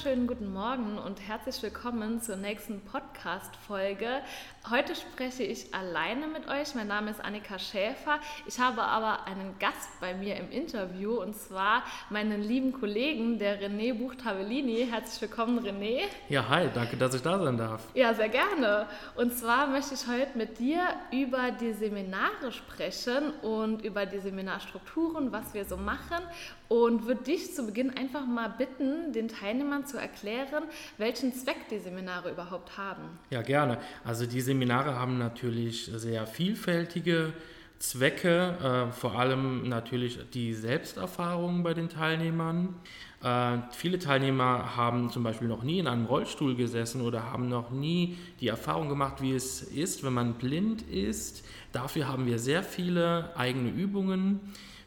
Wunderschönen 0.00 0.26
guten 0.26 0.52
Morgen 0.54 0.98
und 0.98 1.20
herzlich 1.28 1.62
willkommen 1.62 2.22
zur 2.22 2.36
nächsten 2.36 2.80
Podcast-Folge. 2.80 4.22
Heute 4.70 4.94
spreche 4.94 5.42
ich 5.42 5.74
alleine 5.74 6.26
mit 6.26 6.48
euch. 6.48 6.74
Mein 6.74 6.88
Name 6.88 7.10
ist 7.10 7.22
Annika 7.22 7.58
Schäfer. 7.58 8.18
Ich 8.46 8.58
habe 8.58 8.80
aber 8.80 9.26
einen 9.26 9.58
Gast 9.58 10.00
bei 10.00 10.14
mir 10.14 10.36
im 10.36 10.50
Interview 10.50 11.20
und 11.20 11.36
zwar 11.36 11.82
meinen 12.08 12.40
lieben 12.40 12.72
Kollegen, 12.72 13.38
der 13.38 13.60
René 13.60 13.92
Buchtavellini. 13.92 14.86
Herzlich 14.90 15.20
willkommen, 15.20 15.58
René. 15.58 16.04
Ja, 16.30 16.48
hi, 16.48 16.70
danke, 16.72 16.96
dass 16.96 17.14
ich 17.14 17.20
da 17.20 17.38
sein 17.38 17.58
darf. 17.58 17.82
Ja, 17.92 18.14
sehr 18.14 18.30
gerne. 18.30 18.86
Und 19.16 19.36
zwar 19.36 19.66
möchte 19.66 19.92
ich 19.92 20.06
heute 20.06 20.38
mit 20.38 20.58
dir 20.58 20.80
über 21.12 21.50
die 21.50 21.74
Seminare 21.74 22.52
sprechen 22.52 23.32
und 23.42 23.82
über 23.82 24.06
die 24.06 24.20
Seminarstrukturen, 24.20 25.30
was 25.30 25.52
wir 25.52 25.66
so 25.66 25.76
machen 25.76 26.22
und 26.70 27.04
würde 27.04 27.24
dich 27.24 27.52
zu 27.52 27.66
Beginn 27.66 27.90
einfach 27.96 28.24
mal 28.24 28.48
bitten, 28.48 29.12
den 29.12 29.26
Teilnehmern 29.26 29.86
zu 29.86 29.98
erklären, 29.98 30.62
welchen 30.98 31.34
Zweck 31.34 31.68
die 31.68 31.80
Seminare 31.80 32.30
überhaupt 32.30 32.78
haben. 32.78 33.18
Ja, 33.30 33.42
gerne. 33.42 33.78
Also 34.04 34.24
die 34.24 34.40
Seminare 34.40 34.94
haben 34.94 35.18
natürlich 35.18 35.90
sehr 35.92 36.28
vielfältige 36.28 37.32
Zwecke, 37.80 38.88
äh, 38.88 38.92
vor 38.92 39.18
allem 39.18 39.68
natürlich 39.68 40.20
die 40.32 40.54
Selbsterfahrung 40.54 41.64
bei 41.64 41.74
den 41.74 41.88
Teilnehmern. 41.88 42.76
Äh, 43.20 43.58
viele 43.72 43.98
Teilnehmer 43.98 44.76
haben 44.76 45.10
zum 45.10 45.24
Beispiel 45.24 45.48
noch 45.48 45.64
nie 45.64 45.80
in 45.80 45.88
einem 45.88 46.06
Rollstuhl 46.06 46.54
gesessen 46.54 47.00
oder 47.00 47.32
haben 47.32 47.48
noch 47.48 47.72
nie 47.72 48.16
die 48.38 48.46
Erfahrung 48.46 48.88
gemacht, 48.88 49.20
wie 49.20 49.34
es 49.34 49.62
ist, 49.62 50.04
wenn 50.04 50.12
man 50.12 50.34
blind 50.34 50.82
ist. 50.82 51.44
Dafür 51.72 52.06
haben 52.06 52.26
wir 52.26 52.38
sehr 52.38 52.62
viele 52.62 53.36
eigene 53.36 53.70
Übungen 53.70 54.38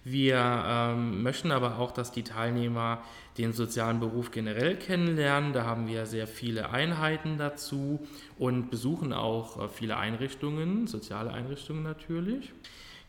wir 0.03 0.37
ähm, 0.67 1.23
möchten 1.23 1.51
aber 1.51 1.79
auch, 1.79 1.91
dass 1.91 2.11
die 2.11 2.23
Teilnehmer 2.23 3.01
den 3.37 3.53
sozialen 3.53 3.99
Beruf 3.99 4.31
generell 4.31 4.75
kennenlernen. 4.75 5.53
Da 5.53 5.63
haben 5.65 5.87
wir 5.87 6.05
sehr 6.05 6.27
viele 6.27 6.71
Einheiten 6.71 7.37
dazu 7.37 8.05
und 8.37 8.69
besuchen 8.69 9.13
auch 9.13 9.63
äh, 9.63 9.69
viele 9.69 9.97
Einrichtungen, 9.97 10.87
soziale 10.87 11.31
Einrichtungen 11.31 11.83
natürlich. 11.83 12.51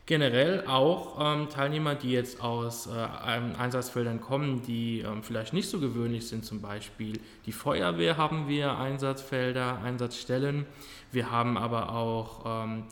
Generell 0.05 0.65
auch 0.67 1.17
ähm, 1.19 1.49
Teilnehmer, 1.49 1.95
die 1.95 2.11
jetzt 2.11 2.39
aus 2.39 2.87
äh, 2.87 2.91
Einsatzfeldern 2.91 4.21
kommen, 4.21 4.61
die 4.61 4.99
ähm, 4.99 5.23
vielleicht 5.23 5.51
nicht 5.51 5.67
so 5.67 5.79
gewöhnlich 5.79 6.27
sind, 6.27 6.45
zum 6.45 6.61
Beispiel 6.61 7.19
die 7.47 7.51
Feuerwehr 7.51 8.15
haben 8.15 8.47
wir 8.47 8.77
Einsatzfelder, 8.77 9.81
Einsatzstellen. 9.83 10.67
Wir 11.11 11.31
haben 11.31 11.57
aber 11.57 11.91
auch 11.91 12.63
ähm, 12.63 12.83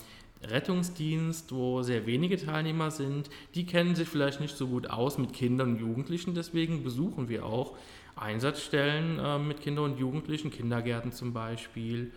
Rettungsdienst, 0.49 1.51
wo 1.51 1.81
sehr 1.83 2.05
wenige 2.05 2.37
Teilnehmer 2.37 2.91
sind, 2.91 3.29
die 3.55 3.65
kennen 3.65 3.95
sich 3.95 4.07
vielleicht 4.07 4.39
nicht 4.39 4.57
so 4.57 4.67
gut 4.67 4.89
aus 4.89 5.17
mit 5.17 5.33
Kindern 5.33 5.73
und 5.73 5.79
Jugendlichen. 5.79 6.35
Deswegen 6.35 6.83
besuchen 6.83 7.29
wir 7.29 7.45
auch 7.45 7.75
Einsatzstellen 8.15 9.19
äh, 9.19 9.39
mit 9.39 9.61
Kindern 9.61 9.85
und 9.85 9.99
Jugendlichen, 9.99 10.51
Kindergärten 10.51 11.11
zum 11.11 11.33
Beispiel 11.33 12.11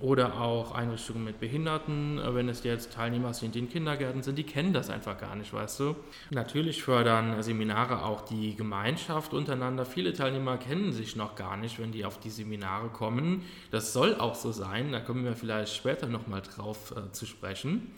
oder 0.00 0.40
auch 0.40 0.72
Einrichtungen 0.72 1.24
mit 1.24 1.38
Behinderten, 1.38 2.18
äh, 2.18 2.34
wenn 2.34 2.48
es 2.48 2.64
jetzt 2.64 2.92
Teilnehmer 2.92 3.32
sind, 3.32 3.54
die 3.54 3.60
in 3.60 3.68
Kindergärten 3.68 4.22
sind, 4.22 4.36
die 4.36 4.44
kennen 4.44 4.72
das 4.72 4.90
einfach 4.90 5.18
gar 5.18 5.36
nicht, 5.36 5.52
weißt 5.52 5.78
du. 5.80 5.94
Natürlich 6.30 6.82
fördern 6.82 7.40
Seminare 7.42 8.04
auch 8.04 8.22
die 8.22 8.56
Gemeinschaft 8.56 9.32
untereinander. 9.32 9.86
Viele 9.86 10.12
Teilnehmer 10.12 10.56
kennen 10.58 10.92
sich 10.92 11.14
noch 11.14 11.36
gar 11.36 11.56
nicht, 11.56 11.78
wenn 11.78 11.92
die 11.92 12.04
auf 12.04 12.18
die 12.18 12.30
Seminare 12.30 12.88
kommen. 12.88 13.42
Das 13.70 13.92
soll 13.92 14.16
auch 14.16 14.34
so 14.34 14.50
sein, 14.50 14.90
da 14.90 14.98
kommen 14.98 15.24
wir 15.24 15.36
vielleicht 15.36 15.74
später 15.76 16.08
nochmal 16.08 16.42
drauf 16.42 16.92
äh, 16.96 17.12
zu 17.12 17.24
sprechen. 17.24 17.92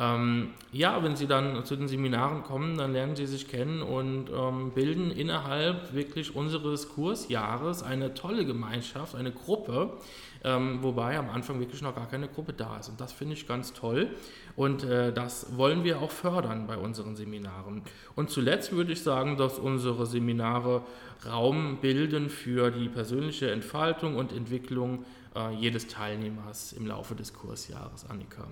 Ähm, 0.00 0.50
ja, 0.70 1.02
wenn 1.02 1.16
Sie 1.16 1.26
dann 1.26 1.64
zu 1.64 1.74
den 1.74 1.88
Seminaren 1.88 2.44
kommen, 2.44 2.78
dann 2.78 2.92
lernen 2.92 3.16
Sie 3.16 3.26
sich 3.26 3.48
kennen 3.48 3.82
und 3.82 4.30
ähm, 4.30 4.70
bilden 4.70 5.10
innerhalb 5.10 5.92
wirklich 5.92 6.36
unseres 6.36 6.88
Kursjahres 6.90 7.82
eine 7.82 8.14
tolle 8.14 8.46
Gemeinschaft, 8.46 9.16
eine 9.16 9.32
Gruppe, 9.32 9.98
ähm, 10.44 10.78
wobei 10.82 11.18
am 11.18 11.28
Anfang 11.30 11.58
wirklich 11.58 11.82
noch 11.82 11.96
gar 11.96 12.08
keine 12.08 12.28
Gruppe 12.28 12.52
da 12.52 12.76
ist. 12.76 12.88
Und 12.88 13.00
das 13.00 13.12
finde 13.12 13.34
ich 13.34 13.48
ganz 13.48 13.72
toll 13.72 14.08
und 14.54 14.84
äh, 14.84 15.12
das 15.12 15.56
wollen 15.56 15.82
wir 15.82 16.00
auch 16.00 16.12
fördern 16.12 16.68
bei 16.68 16.76
unseren 16.76 17.16
Seminaren. 17.16 17.82
Und 18.14 18.30
zuletzt 18.30 18.70
würde 18.70 18.92
ich 18.92 19.02
sagen, 19.02 19.36
dass 19.36 19.58
unsere 19.58 20.06
Seminare 20.06 20.82
Raum 21.26 21.78
bilden 21.80 22.30
für 22.30 22.70
die 22.70 22.88
persönliche 22.88 23.50
Entfaltung 23.50 24.14
und 24.14 24.32
Entwicklung 24.32 25.04
äh, 25.34 25.52
jedes 25.54 25.88
Teilnehmers 25.88 26.72
im 26.72 26.86
Laufe 26.86 27.16
des 27.16 27.34
Kursjahres, 27.34 28.08
Annika. 28.08 28.46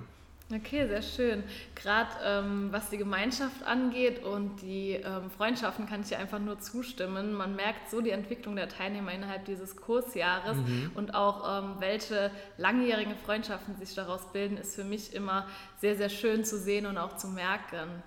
Okay, 0.54 0.86
sehr 0.86 1.02
schön. 1.02 1.42
Gerade 1.74 2.10
ähm, 2.24 2.68
was 2.70 2.88
die 2.88 2.98
Gemeinschaft 2.98 3.64
angeht 3.64 4.22
und 4.22 4.62
die 4.62 4.92
ähm, 4.92 5.28
Freundschaften 5.28 5.86
kann 5.88 6.02
ich 6.02 6.08
dir 6.08 6.20
einfach 6.20 6.38
nur 6.38 6.60
zustimmen. 6.60 7.32
Man 7.32 7.56
merkt 7.56 7.90
so 7.90 8.00
die 8.00 8.10
Entwicklung 8.10 8.54
der 8.54 8.68
Teilnehmer 8.68 9.12
innerhalb 9.12 9.44
dieses 9.46 9.74
Kursjahres 9.74 10.56
mhm. 10.56 10.92
und 10.94 11.16
auch 11.16 11.64
ähm, 11.64 11.74
welche 11.80 12.30
langjährigen 12.58 13.16
Freundschaften 13.16 13.74
sich 13.76 13.96
daraus 13.96 14.32
bilden, 14.32 14.56
ist 14.56 14.76
für 14.76 14.84
mich 14.84 15.14
immer 15.14 15.48
sehr, 15.80 15.96
sehr 15.96 16.10
schön 16.10 16.44
zu 16.44 16.60
sehen 16.60 16.86
und 16.86 16.96
auch 16.96 17.16
zu 17.16 17.26
merken. 17.26 18.04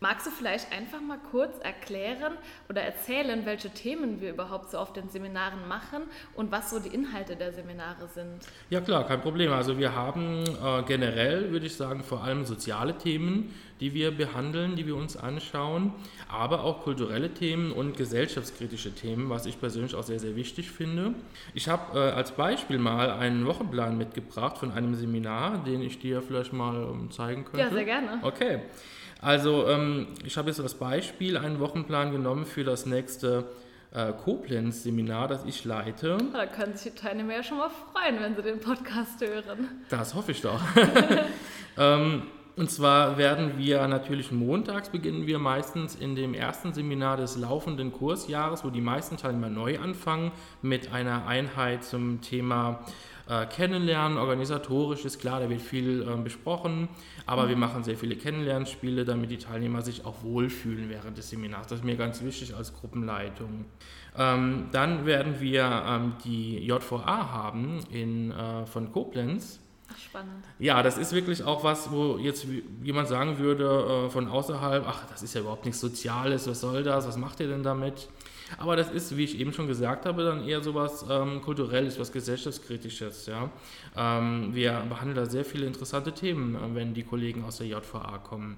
Magst 0.00 0.26
du 0.26 0.30
vielleicht 0.30 0.72
einfach 0.72 1.00
mal 1.00 1.18
kurz 1.30 1.58
erklären 1.58 2.34
oder 2.68 2.82
erzählen, 2.82 3.46
welche 3.46 3.70
Themen 3.70 4.20
wir 4.20 4.30
überhaupt 4.30 4.70
so 4.70 4.78
auf 4.78 4.92
den 4.92 5.08
Seminaren 5.08 5.66
machen 5.68 6.02
und 6.34 6.52
was 6.52 6.68
so 6.70 6.78
die 6.78 6.90
Inhalte 6.90 7.34
der 7.34 7.52
Seminare 7.52 8.06
sind? 8.12 8.40
Ja 8.68 8.82
klar, 8.82 9.06
kein 9.06 9.22
Problem. 9.22 9.52
Also 9.52 9.78
wir 9.78 9.94
haben 9.94 10.44
äh, 10.44 10.82
generell, 10.86 11.50
würde 11.50 11.66
ich 11.66 11.76
sagen, 11.76 12.02
vor 12.02 12.22
allem 12.22 12.44
soziale 12.44 12.98
Themen, 12.98 13.54
die 13.80 13.92
wir 13.94 14.10
behandeln, 14.10 14.76
die 14.76 14.86
wir 14.86 14.96
uns 14.96 15.16
anschauen, 15.16 15.92
aber 16.28 16.64
auch 16.64 16.82
kulturelle 16.82 17.32
Themen 17.34 17.72
und 17.72 17.96
gesellschaftskritische 17.96 18.94
Themen, 18.94 19.28
was 19.28 19.46
ich 19.46 19.60
persönlich 19.60 19.94
auch 19.94 20.02
sehr, 20.02 20.18
sehr 20.18 20.36
wichtig 20.36 20.70
finde. 20.70 21.14
Ich 21.54 21.68
habe 21.68 21.98
äh, 21.98 22.12
als 22.12 22.32
Beispiel 22.32 22.78
mal 22.78 23.10
einen 23.10 23.46
Wochenplan 23.46 23.98
mitgebracht 23.98 24.58
von 24.58 24.72
einem 24.72 24.94
Seminar, 24.94 25.62
den 25.64 25.82
ich 25.82 25.98
dir 25.98 26.22
vielleicht 26.22 26.52
mal 26.52 26.88
ähm, 26.90 27.10
zeigen 27.10 27.44
könnte. 27.44 27.60
Ja, 27.60 27.70
sehr 27.70 27.84
gerne. 27.84 28.18
Okay. 28.22 28.60
Also 29.20 29.66
ähm, 29.68 30.08
ich 30.24 30.36
habe 30.36 30.48
jetzt 30.48 30.60
als 30.60 30.74
Beispiel 30.74 31.36
einen 31.36 31.60
Wochenplan 31.60 32.12
genommen 32.12 32.44
für 32.46 32.64
das 32.64 32.86
nächste 32.86 33.46
äh, 33.92 34.12
Koblenz-Seminar, 34.12 35.28
das 35.28 35.44
ich 35.44 35.64
leite. 35.64 36.18
Da 36.32 36.46
können 36.46 36.76
sich 36.76 36.92
die 36.92 36.98
Teilnehmer 36.98 37.34
ja 37.34 37.42
schon 37.42 37.58
mal 37.58 37.70
freuen, 37.70 38.20
wenn 38.20 38.36
sie 38.36 38.42
den 38.42 38.60
Podcast 38.60 39.20
hören. 39.20 39.84
Das 39.88 40.14
hoffe 40.14 40.32
ich 40.32 40.42
doch. 40.42 40.60
ähm, 41.78 42.22
und 42.56 42.70
zwar 42.70 43.18
werden 43.18 43.58
wir 43.58 43.86
natürlich 43.86 44.32
montags 44.32 44.88
beginnen 44.88 45.26
wir 45.26 45.38
meistens 45.38 45.94
in 45.94 46.16
dem 46.16 46.32
ersten 46.32 46.72
Seminar 46.72 47.18
des 47.18 47.36
laufenden 47.36 47.92
Kursjahres, 47.92 48.64
wo 48.64 48.70
die 48.70 48.80
meisten 48.80 49.18
Teilnehmer 49.18 49.50
neu 49.50 49.78
anfangen, 49.78 50.32
mit 50.62 50.90
einer 50.90 51.26
Einheit 51.26 51.84
zum 51.84 52.22
Thema 52.22 52.80
äh, 53.28 53.44
Kennenlernen. 53.44 54.16
Organisatorisch 54.16 55.04
ist 55.04 55.20
klar, 55.20 55.40
da 55.40 55.50
wird 55.50 55.60
viel 55.60 56.02
äh, 56.08 56.16
besprochen, 56.16 56.88
aber 57.26 57.44
mhm. 57.44 57.48
wir 57.48 57.56
machen 57.56 57.84
sehr 57.84 57.96
viele 57.96 58.16
Kennenlernspiele, 58.16 59.04
damit 59.04 59.30
die 59.30 59.38
Teilnehmer 59.38 59.82
sich 59.82 60.06
auch 60.06 60.22
wohlfühlen 60.22 60.88
während 60.88 61.18
des 61.18 61.28
Seminars. 61.28 61.66
Das 61.66 61.80
ist 61.80 61.84
mir 61.84 61.96
ganz 61.96 62.22
wichtig 62.22 62.54
als 62.54 62.72
Gruppenleitung. 62.72 63.66
Ähm, 64.16 64.68
dann 64.72 65.04
werden 65.04 65.40
wir 65.40 65.84
ähm, 65.86 66.14
die 66.24 66.66
JVA 66.66 67.32
haben 67.32 67.80
in, 67.90 68.30
äh, 68.30 68.64
von 68.64 68.90
Koblenz. 68.92 69.60
Spannend. 70.04 70.44
Ja, 70.58 70.82
das 70.82 70.98
ist 70.98 71.12
wirklich 71.12 71.42
auch 71.44 71.62
was, 71.64 71.90
wo 71.90 72.18
jetzt 72.18 72.46
jemand 72.82 73.08
sagen 73.08 73.38
würde 73.38 74.06
äh, 74.06 74.10
von 74.10 74.28
außerhalb, 74.28 74.84
ach, 74.86 75.06
das 75.06 75.22
ist 75.22 75.34
ja 75.34 75.42
überhaupt 75.42 75.64
nichts 75.64 75.80
Soziales, 75.80 76.48
was 76.48 76.60
soll 76.60 76.82
das, 76.82 77.06
was 77.06 77.16
macht 77.16 77.40
ihr 77.40 77.48
denn 77.48 77.62
damit? 77.62 78.08
Aber 78.58 78.76
das 78.76 78.90
ist, 78.90 79.16
wie 79.16 79.24
ich 79.24 79.38
eben 79.38 79.52
schon 79.52 79.66
gesagt 79.66 80.06
habe, 80.06 80.24
dann 80.24 80.46
eher 80.46 80.62
sowas 80.62 81.04
ähm, 81.10 81.40
Kulturelles, 81.42 81.98
was 81.98 82.12
Gesellschaftskritisches. 82.12 83.26
Ja? 83.26 83.50
Ähm, 83.96 84.54
wir 84.54 84.84
behandeln 84.88 85.16
da 85.16 85.26
sehr 85.26 85.44
viele 85.44 85.66
interessante 85.66 86.12
Themen, 86.12 86.54
äh, 86.54 86.74
wenn 86.74 86.94
die 86.94 87.02
Kollegen 87.02 87.44
aus 87.44 87.58
der 87.58 87.66
JVA 87.66 88.18
kommen. 88.18 88.56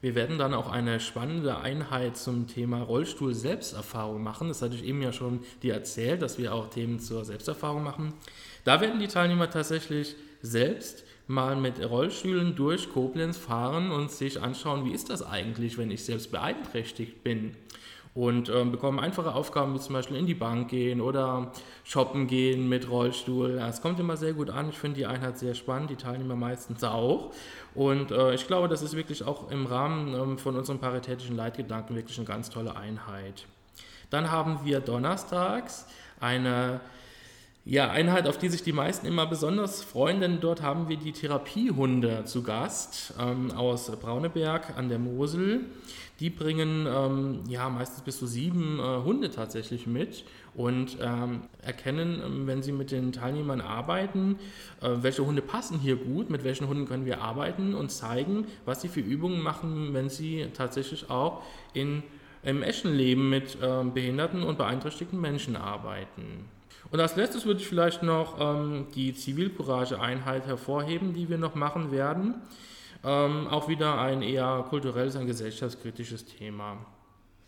Wir 0.00 0.14
werden 0.14 0.38
dann 0.38 0.54
auch 0.54 0.70
eine 0.70 1.00
spannende 1.00 1.58
Einheit 1.58 2.16
zum 2.16 2.46
Thema 2.46 2.82
Rollstuhl-Selbsterfahrung 2.82 4.22
machen. 4.22 4.48
Das 4.48 4.62
hatte 4.62 4.74
ich 4.74 4.84
eben 4.84 5.02
ja 5.02 5.12
schon 5.12 5.40
dir 5.62 5.74
erzählt, 5.74 6.22
dass 6.22 6.38
wir 6.38 6.54
auch 6.54 6.68
Themen 6.68 7.00
zur 7.00 7.24
Selbsterfahrung 7.24 7.82
machen. 7.82 8.12
Da 8.64 8.80
werden 8.80 9.00
die 9.00 9.08
Teilnehmer 9.08 9.48
tatsächlich 9.48 10.16
selbst 10.50 11.04
mal 11.26 11.56
mit 11.56 11.84
Rollstühlen 11.84 12.54
durch 12.54 12.92
Koblenz 12.92 13.36
fahren 13.36 13.90
und 13.90 14.10
sich 14.10 14.40
anschauen, 14.40 14.84
wie 14.84 14.92
ist 14.92 15.10
das 15.10 15.22
eigentlich, 15.22 15.76
wenn 15.76 15.90
ich 15.90 16.04
selbst 16.04 16.30
beeinträchtigt 16.30 17.24
bin 17.24 17.56
und 18.16 18.48
ähm, 18.48 18.72
bekommen 18.72 18.98
einfache 18.98 19.34
Aufgaben 19.34 19.74
wie 19.74 19.78
zum 19.78 19.92
Beispiel 19.92 20.16
in 20.16 20.24
die 20.24 20.34
Bank 20.34 20.68
gehen 20.68 21.02
oder 21.02 21.52
shoppen 21.84 22.26
gehen 22.26 22.66
mit 22.66 22.88
Rollstuhl. 22.88 23.58
Es 23.58 23.82
kommt 23.82 24.00
immer 24.00 24.16
sehr 24.16 24.32
gut 24.32 24.48
an. 24.48 24.70
Ich 24.70 24.78
finde 24.78 24.96
die 24.96 25.06
Einheit 25.06 25.38
sehr 25.38 25.54
spannend, 25.54 25.90
die 25.90 25.96
Teilnehmer 25.96 26.34
meistens 26.34 26.82
auch. 26.82 27.34
Und 27.74 28.12
äh, 28.12 28.34
ich 28.34 28.46
glaube, 28.46 28.68
das 28.68 28.80
ist 28.80 28.96
wirklich 28.96 29.22
auch 29.22 29.50
im 29.50 29.66
Rahmen 29.66 30.14
ähm, 30.14 30.38
von 30.38 30.56
unserem 30.56 30.78
paritätischen 30.78 31.36
Leitgedanken 31.36 31.94
wirklich 31.94 32.16
eine 32.16 32.26
ganz 32.26 32.48
tolle 32.48 32.74
Einheit. 32.74 33.44
Dann 34.08 34.30
haben 34.30 34.60
wir 34.64 34.80
donnerstags 34.80 35.86
eine 36.18 36.80
Ja, 37.68 37.90
Einheit, 37.90 38.28
auf 38.28 38.38
die 38.38 38.48
sich 38.48 38.62
die 38.62 38.72
meisten 38.72 39.08
immer 39.08 39.26
besonders 39.26 39.82
freuen, 39.82 40.20
denn 40.20 40.38
dort 40.38 40.62
haben 40.62 40.88
wir 40.88 40.98
die 40.98 41.10
Therapiehunde 41.10 42.22
zu 42.24 42.44
Gast 42.44 43.12
ähm, 43.20 43.50
aus 43.50 43.90
Brauneberg 43.90 44.78
an 44.78 44.88
der 44.88 45.00
Mosel. 45.00 45.64
Die 46.20 46.30
bringen 46.30 46.86
ähm, 46.86 47.40
ja 47.48 47.68
meistens 47.68 48.02
bis 48.02 48.20
zu 48.20 48.28
sieben 48.28 48.78
äh, 48.78 49.02
Hunde 49.02 49.32
tatsächlich 49.32 49.88
mit 49.88 50.24
und 50.54 50.98
ähm, 51.02 51.40
erkennen, 51.60 52.22
ähm, 52.24 52.46
wenn 52.46 52.62
sie 52.62 52.70
mit 52.70 52.92
den 52.92 53.10
Teilnehmern 53.10 53.60
arbeiten, 53.60 54.38
äh, 54.80 54.88
welche 55.00 55.26
Hunde 55.26 55.42
passen 55.42 55.80
hier 55.80 55.96
gut, 55.96 56.30
mit 56.30 56.44
welchen 56.44 56.68
Hunden 56.68 56.86
können 56.86 57.04
wir 57.04 57.20
arbeiten 57.20 57.74
und 57.74 57.90
zeigen, 57.90 58.46
was 58.64 58.80
sie 58.80 58.88
für 58.88 59.00
Übungen 59.00 59.40
machen, 59.40 59.92
wenn 59.92 60.08
sie 60.08 60.46
tatsächlich 60.54 61.10
auch 61.10 61.42
in, 61.74 62.04
im 62.44 62.62
echten 62.62 62.92
Leben 62.92 63.28
mit 63.28 63.58
äh, 63.60 63.82
behinderten 63.82 64.44
und 64.44 64.56
beeinträchtigten 64.56 65.20
Menschen 65.20 65.56
arbeiten. 65.56 66.55
Und 66.90 67.00
als 67.00 67.16
letztes 67.16 67.44
würde 67.46 67.60
ich 67.60 67.66
vielleicht 67.66 68.02
noch 68.02 68.40
ähm, 68.40 68.86
die 68.94 69.14
Zivilcourage-Einheit 69.14 70.46
hervorheben, 70.46 71.12
die 71.12 71.28
wir 71.28 71.38
noch 71.38 71.54
machen 71.54 71.90
werden. 71.90 72.34
Ähm, 73.04 73.48
auch 73.48 73.68
wieder 73.68 74.00
ein 74.00 74.22
eher 74.22 74.64
kulturelles, 74.68 75.16
ein 75.16 75.26
gesellschaftskritisches 75.26 76.24
Thema. 76.26 76.78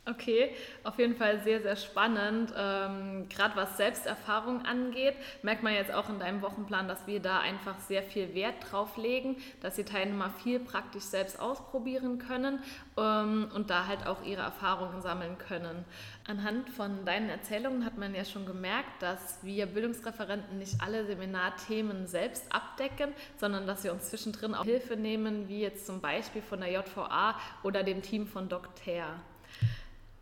Okay, 0.08 0.50
auf 0.84 0.99
jeden 0.99 1.16
Fall 1.16 1.43
sehr, 1.43 1.60
sehr 1.60 1.76
spannend. 1.76 2.55
Ähm, 2.56 3.28
Gerade 3.28 3.56
was 3.56 3.76
Selbsterfahrung 3.76 4.64
angeht, 4.64 5.14
merkt 5.43 5.62
man 5.62 5.75
jetzt 5.75 5.93
auch 5.93 6.08
in 6.08 6.19
deinem 6.19 6.40
Wochenplan, 6.40 6.88
dass 6.88 7.06
wir 7.06 7.20
da 7.20 7.40
einfach 7.40 7.78
sehr 7.81 8.02
viel 8.02 8.34
Wert 8.34 8.55
drauf 8.70 8.96
legen, 8.96 9.37
dass 9.60 9.75
die 9.75 9.84
Teilnehmer 9.84 10.31
viel 10.43 10.60
praktisch 10.60 11.02
selbst 11.02 11.38
ausprobieren 11.38 12.19
können 12.19 12.60
ähm, 12.96 13.50
und 13.55 13.69
da 13.69 13.87
halt 13.87 14.06
auch 14.06 14.22
ihre 14.25 14.40
Erfahrungen 14.40 15.02
sammeln 15.02 15.37
können. 15.37 15.84
Anhand 16.26 16.70
von 16.70 17.05
deinen 17.05 17.28
Erzählungen 17.28 17.84
hat 17.84 17.99
man 17.99 18.14
ja 18.14 18.25
schon 18.25 18.46
gemerkt, 18.46 19.02
dass 19.02 19.38
wir 19.43 19.66
Bildungsreferenten 19.66 20.56
nicht 20.58 20.81
alle 20.81 21.05
Seminarthemen 21.05 22.06
selbst 22.06 22.50
abdecken, 22.50 23.12
sondern 23.37 23.66
dass 23.66 23.84
wir 23.84 23.93
uns 23.93 24.08
zwischendrin 24.08 24.55
auch 24.55 24.64
Hilfe 24.64 24.96
nehmen, 24.96 25.49
wie 25.49 25.60
jetzt 25.60 25.87
zum 25.87 26.00
Beispiel 26.00 26.40
von 26.40 26.60
der 26.60 26.70
JVA 26.70 27.38
oder 27.62 27.82
dem 27.82 28.00
Team 28.00 28.26
von 28.26 28.49
Dokter. 28.49 29.20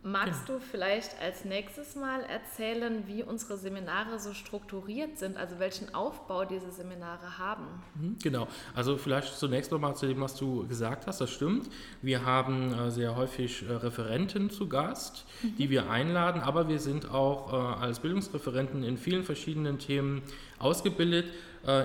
Magst 0.06 0.46
genau. 0.46 0.60
du 0.60 0.64
vielleicht 0.64 1.20
als 1.20 1.44
nächstes 1.44 1.96
mal 1.96 2.20
erzählen, 2.22 3.02
wie 3.08 3.24
unsere 3.24 3.56
Seminare 3.56 4.20
so 4.20 4.34
strukturiert 4.34 5.18
sind, 5.18 5.36
also 5.36 5.58
welchen 5.58 5.92
Aufbau 5.96 6.44
diese 6.44 6.70
Seminare 6.70 7.38
haben? 7.38 7.64
Mhm, 7.96 8.16
genau, 8.22 8.46
also 8.76 8.98
vielleicht 8.98 9.36
zunächst 9.36 9.72
nochmal 9.72 9.96
zu 9.96 10.06
dem, 10.06 10.20
was 10.20 10.36
du 10.36 10.64
gesagt 10.68 11.08
hast, 11.08 11.20
das 11.20 11.32
stimmt. 11.32 11.68
Wir 12.02 12.24
haben 12.24 12.72
äh, 12.72 12.92
sehr 12.92 13.16
häufig 13.16 13.68
äh, 13.68 13.72
Referenten 13.72 14.48
zu 14.48 14.68
Gast, 14.68 15.24
mhm. 15.42 15.56
die 15.56 15.70
wir 15.70 15.90
einladen, 15.90 16.40
aber 16.40 16.68
wir 16.68 16.78
sind 16.78 17.10
auch 17.10 17.52
äh, 17.52 17.56
als 17.56 17.98
Bildungsreferenten 17.98 18.84
in 18.84 18.98
vielen 18.98 19.24
verschiedenen 19.24 19.80
Themen 19.80 20.22
ausgebildet. 20.60 21.26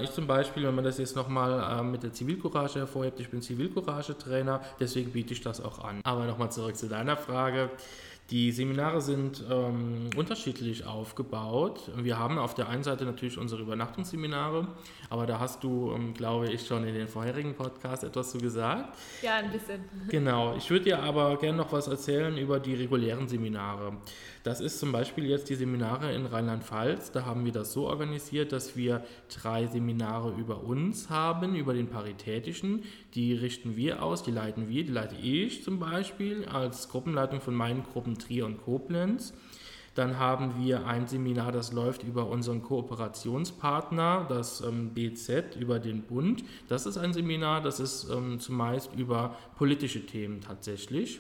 Ich 0.04 0.12
zum 0.12 0.28
Beispiel, 0.28 0.62
wenn 0.62 0.76
man 0.76 0.84
das 0.84 1.00
jetzt 1.00 1.16
nochmal 1.16 1.84
mit 1.84 2.04
der 2.04 2.14
Zivilcourage 2.14 2.78
hervorhebt, 2.78 3.20
ich 3.20 3.30
bin 3.30 3.42
Zivilcourage-Trainer, 3.42 4.62
deswegen 4.80 5.12
biete 5.12 5.34
ich 5.34 5.42
das 5.42 5.60
auch 5.60 5.84
an. 5.84 6.02
Aber 6.04 6.26
nochmal 6.26 6.52
zurück 6.52 6.78
zu 6.78 6.88
deiner 6.88 7.18
Frage. 7.18 7.72
Die 8.32 8.54
Seminare 8.54 9.02
sind 9.02 9.44
ähm, 9.52 10.10
unterschiedlich 10.16 10.86
aufgebaut. 10.86 11.92
Wir 11.98 12.18
haben 12.18 12.38
auf 12.38 12.54
der 12.54 12.70
einen 12.70 12.82
Seite 12.82 13.04
natürlich 13.04 13.38
unsere 13.38 13.62
Übernachtungsseminare, 13.62 14.70
aber 15.10 15.26
da 15.26 15.40
hast 15.40 15.66
du, 15.66 15.92
ähm, 15.94 16.14
glaube 16.14 16.50
ich, 16.50 16.66
schon 16.66 16.88
in 16.88 16.94
den 16.94 17.10
vorherigen 17.10 17.56
Podcasts 17.56 18.06
etwas 18.06 18.32
zu 18.32 18.38
gesagt. 18.38 18.98
Ja, 19.22 19.36
ein 19.36 19.52
bisschen. 19.52 19.84
Genau. 20.08 20.56
Ich 20.56 20.70
würde 20.70 20.86
dir 20.86 21.04
aber 21.04 21.38
gerne 21.40 21.58
noch 21.58 21.74
was 21.74 21.90
erzählen 21.90 22.38
über 22.38 22.62
die 22.62 22.74
regulären 22.74 23.28
Seminare. 23.28 23.98
Das 24.44 24.62
ist 24.62 24.80
zum 24.80 24.94
Beispiel 24.94 25.26
jetzt 25.26 25.50
die 25.50 25.56
Seminare 25.56 26.14
in 26.14 26.26
Rheinland-Pfalz. 26.26 27.12
Da 27.12 27.26
haben 27.26 27.44
wir 27.44 27.52
das 27.52 27.74
so 27.74 27.88
organisiert, 27.88 28.54
dass 28.54 28.78
wir 28.78 29.04
drei 29.28 29.68
Seminare 29.68 30.32
über 30.32 30.64
uns 30.64 31.10
haben, 31.10 31.54
über 31.54 31.74
den 31.74 31.88
Paritätischen. 31.88 32.84
Die 33.14 33.34
richten 33.34 33.76
wir 33.76 34.02
aus, 34.04 34.24
die 34.24 34.32
leiten 34.32 34.70
wir, 34.70 34.84
die 34.86 34.92
leite 34.92 35.16
ich 35.16 35.64
zum 35.64 35.80
Beispiel 35.80 36.46
als 36.46 36.88
Gruppenleitung 36.90 37.42
von 37.42 37.54
meinen 37.54 37.84
Gruppen 37.84 38.18
Trier 38.18 38.46
und 38.46 38.64
Koblenz. 38.64 39.34
Dann 39.96 40.18
haben 40.18 40.64
wir 40.64 40.88
ein 40.88 41.08
Seminar, 41.08 41.52
das 41.52 41.74
läuft 41.74 42.04
über 42.04 42.28
unseren 42.28 42.62
Kooperationspartner, 42.62 44.26
das 44.30 44.62
ähm, 44.62 44.94
BZ, 44.94 45.58
über 45.58 45.80
den 45.80 46.04
Bund. 46.04 46.46
Das 46.70 46.86
ist 46.86 46.98
ein 46.98 47.12
Seminar, 47.12 47.62
das 47.62 47.82
ist 47.82 48.10
ähm, 48.10 48.40
zumeist 48.40 48.96
über 48.96 49.36
politische 49.58 50.06
Themen 50.06 50.40
tatsächlich. 50.40 51.20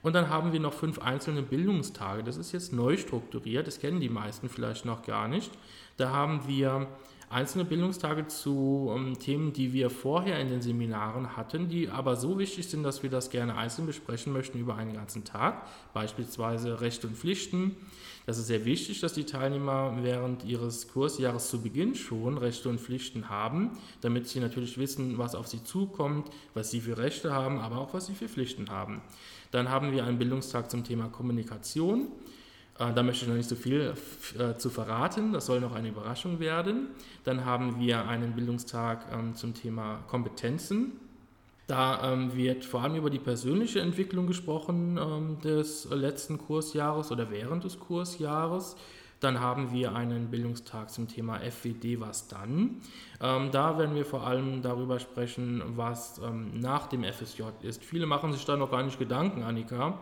Und 0.00 0.14
dann 0.14 0.30
haben 0.30 0.54
wir 0.54 0.60
noch 0.60 0.72
fünf 0.72 1.00
einzelne 1.00 1.42
Bildungstage. 1.42 2.22
Das 2.22 2.38
ist 2.38 2.52
jetzt 2.52 2.72
neu 2.72 2.96
strukturiert, 2.96 3.66
das 3.66 3.78
kennen 3.78 4.00
die 4.00 4.08
meisten 4.08 4.48
vielleicht 4.48 4.86
noch 4.86 5.02
gar 5.02 5.28
nicht. 5.28 5.50
Da 5.98 6.10
haben 6.10 6.46
wir 6.46 6.88
einzelne 7.30 7.64
Bildungstage 7.64 8.26
zu 8.26 8.92
ähm, 8.94 9.18
Themen, 9.18 9.52
die 9.52 9.72
wir 9.72 9.90
vorher 9.90 10.40
in 10.40 10.48
den 10.48 10.62
Seminaren 10.62 11.36
hatten, 11.36 11.68
die 11.68 11.88
aber 11.88 12.16
so 12.16 12.38
wichtig 12.38 12.68
sind, 12.68 12.82
dass 12.82 13.02
wir 13.02 13.10
das 13.10 13.30
gerne 13.30 13.56
einzeln 13.56 13.86
besprechen 13.86 14.32
möchten 14.32 14.58
über 14.58 14.76
einen 14.76 14.94
ganzen 14.94 15.24
Tag, 15.24 15.66
beispielsweise 15.92 16.80
Rechte 16.80 17.06
und 17.06 17.16
Pflichten. 17.16 17.76
Das 18.26 18.38
ist 18.38 18.46
sehr 18.46 18.64
wichtig, 18.64 19.00
dass 19.00 19.14
die 19.14 19.24
Teilnehmer 19.24 19.98
während 20.02 20.44
ihres 20.44 20.88
Kursjahres 20.88 21.48
zu 21.48 21.62
Beginn 21.62 21.94
schon 21.94 22.36
Rechte 22.36 22.68
und 22.68 22.80
Pflichten 22.80 23.30
haben, 23.30 23.70
damit 24.02 24.28
sie 24.28 24.40
natürlich 24.40 24.76
wissen, 24.76 25.16
was 25.16 25.34
auf 25.34 25.48
sie 25.48 25.64
zukommt, 25.64 26.28
was 26.52 26.70
sie 26.70 26.80
für 26.80 26.98
Rechte 26.98 27.32
haben, 27.32 27.58
aber 27.58 27.78
auch 27.78 27.94
was 27.94 28.06
sie 28.06 28.14
für 28.14 28.28
Pflichten 28.28 28.68
haben. 28.68 29.00
Dann 29.50 29.70
haben 29.70 29.92
wir 29.92 30.04
einen 30.04 30.18
Bildungstag 30.18 30.70
zum 30.70 30.84
Thema 30.84 31.08
Kommunikation. 31.08 32.08
Äh, 32.78 32.92
da 32.92 33.02
möchte 33.02 33.24
ich 33.24 33.28
noch 33.28 33.36
nicht 33.36 33.48
so 33.48 33.56
viel 33.56 33.94
äh, 34.38 34.56
zu 34.56 34.70
verraten, 34.70 35.32
das 35.32 35.46
soll 35.46 35.60
noch 35.60 35.74
eine 35.74 35.88
Überraschung 35.88 36.40
werden. 36.40 36.88
Dann 37.24 37.44
haben 37.44 37.80
wir 37.80 38.06
einen 38.06 38.34
Bildungstag 38.34 39.06
ähm, 39.12 39.34
zum 39.34 39.54
Thema 39.54 40.00
Kompetenzen. 40.08 40.92
Da 41.66 42.12
ähm, 42.12 42.34
wird 42.34 42.64
vor 42.64 42.82
allem 42.82 42.94
über 42.94 43.10
die 43.10 43.18
persönliche 43.18 43.80
Entwicklung 43.80 44.26
gesprochen 44.26 44.98
ähm, 44.98 45.38
des 45.42 45.86
letzten 45.90 46.38
Kursjahres 46.38 47.12
oder 47.12 47.30
während 47.30 47.64
des 47.64 47.78
Kursjahres. 47.78 48.76
Dann 49.20 49.40
haben 49.40 49.72
wir 49.72 49.94
einen 49.94 50.30
Bildungstag 50.30 50.90
zum 50.90 51.08
Thema 51.08 51.40
FWD, 51.40 52.00
was 52.00 52.28
dann? 52.28 52.80
Ähm, 53.20 53.50
da 53.50 53.78
werden 53.78 53.96
wir 53.96 54.04
vor 54.04 54.26
allem 54.26 54.62
darüber 54.62 55.00
sprechen, 55.00 55.62
was 55.76 56.18
ähm, 56.18 56.60
nach 56.60 56.86
dem 56.86 57.02
FSJ 57.02 57.42
ist. 57.62 57.84
Viele 57.84 58.06
machen 58.06 58.32
sich 58.32 58.44
da 58.44 58.56
noch 58.56 58.70
gar 58.70 58.84
nicht 58.84 58.98
Gedanken, 58.98 59.42
Annika, 59.42 59.98